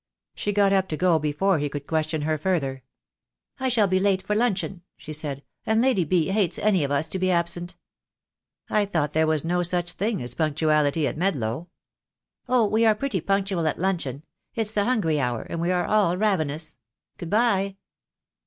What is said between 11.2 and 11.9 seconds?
DAY WILL COME. 2 0.